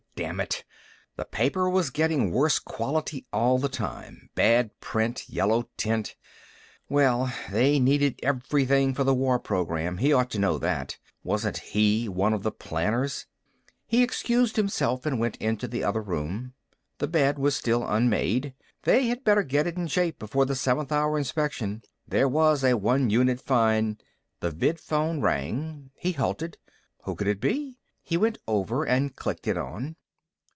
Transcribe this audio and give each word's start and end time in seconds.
Damn 0.17 0.39
it, 0.39 0.63
the 1.15 1.25
paper 1.25 1.67
was 1.67 1.89
getting 1.89 2.29
worse 2.31 2.59
quality 2.59 3.25
all 3.33 3.57
the 3.57 3.67
time, 3.69 4.29
bad 4.35 4.69
print, 4.79 5.27
yellow 5.27 5.67
tint 5.77 6.15
Well, 6.87 7.33
they 7.51 7.79
needed 7.79 8.19
everything 8.21 8.93
for 8.93 9.03
the 9.03 9.15
war 9.15 9.39
program. 9.39 9.97
He 9.97 10.13
ought 10.13 10.29
to 10.31 10.39
know 10.39 10.59
that. 10.59 10.99
Wasn't 11.23 11.57
he 11.57 12.07
one 12.07 12.33
of 12.35 12.43
the 12.43 12.51
planners? 12.51 13.25
He 13.87 14.03
excused 14.03 14.57
himself 14.57 15.07
and 15.07 15.17
went 15.19 15.37
into 15.37 15.67
the 15.67 15.83
other 15.83 16.03
room. 16.03 16.53
The 16.99 17.07
bed 17.07 17.39
was 17.39 17.55
still 17.55 17.83
unmade. 17.87 18.53
They 18.83 19.07
had 19.07 19.23
better 19.23 19.41
get 19.41 19.65
it 19.65 19.75
in 19.75 19.87
shape 19.87 20.19
before 20.19 20.45
the 20.45 20.55
seventh 20.55 20.91
hour 20.91 21.17
inspection. 21.17 21.81
There 22.07 22.29
was 22.29 22.63
a 22.63 22.77
one 22.77 23.09
unit 23.09 23.41
fine 23.41 23.97
The 24.39 24.51
vidphone 24.51 25.23
rang. 25.23 25.89
He 25.95 26.11
halted. 26.11 26.59
Who 27.05 27.13
would 27.13 27.27
it 27.27 27.41
be? 27.41 27.79
He 28.03 28.17
went 28.17 28.37
over 28.47 28.85
and 28.85 29.15
clicked 29.15 29.47
it 29.47 29.57
on. 29.57 29.95